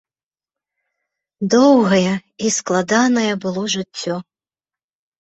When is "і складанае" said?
2.47-3.31